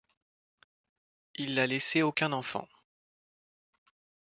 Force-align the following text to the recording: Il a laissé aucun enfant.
Il 1.35 1.59
a 1.59 1.67
laissé 1.67 2.01
aucun 2.01 2.33
enfant. 2.33 2.67